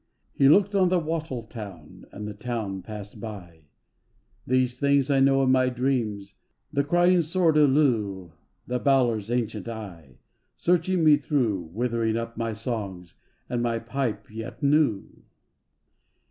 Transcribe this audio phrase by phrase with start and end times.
[0.33, 3.69] He looked on the wattle town, And the town passed by.
[4.47, 6.33] 214 FATE ai5 These things I know in my dreams,
[6.73, 8.31] The crying sword of Lugh,
[8.67, 10.17] And Balor's ancient eye
[10.57, 13.13] Searching me through, Withering up my songs
[13.47, 15.21] And my pipe yet new.